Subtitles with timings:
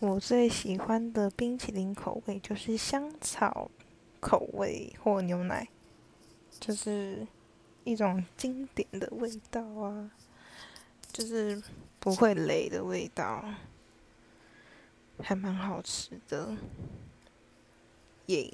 [0.00, 3.70] 我最喜欢的冰淇淋口味，就是香草
[4.20, 5.68] 口味或牛奶，
[6.60, 7.26] 就是
[7.84, 10.10] 一种经典的味道啊。
[11.10, 11.60] 就是
[11.98, 13.44] 不会雷的味道，
[15.20, 16.56] 还蛮好吃的
[18.26, 18.52] 耶。